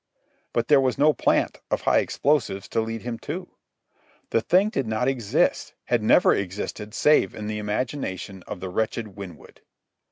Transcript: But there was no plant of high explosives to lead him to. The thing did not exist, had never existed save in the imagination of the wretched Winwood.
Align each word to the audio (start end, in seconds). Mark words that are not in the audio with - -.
But 0.51 0.67
there 0.67 0.81
was 0.81 0.97
no 0.97 1.13
plant 1.13 1.59
of 1.69 1.81
high 1.81 1.99
explosives 1.99 2.67
to 2.69 2.81
lead 2.81 3.03
him 3.03 3.19
to. 3.19 3.49
The 4.31 4.41
thing 4.41 4.69
did 4.69 4.87
not 4.87 5.07
exist, 5.07 5.75
had 5.83 6.01
never 6.01 6.33
existed 6.33 6.95
save 6.95 7.35
in 7.35 7.45
the 7.45 7.59
imagination 7.59 8.41
of 8.47 8.61
the 8.61 8.69
wretched 8.69 9.09
Winwood. 9.15 9.61